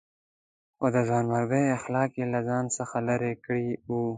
خو 0.77 0.85
د 0.95 0.97
ځوانمردۍ 1.07 1.65
اخلاق 1.77 2.11
یې 2.19 2.25
له 2.33 2.39
ځان 2.49 2.65
څخه 2.77 2.95
لرې 3.07 3.33
کړي 3.43 3.67
وو. 3.89 4.01